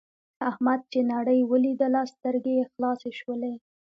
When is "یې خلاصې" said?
2.59-3.09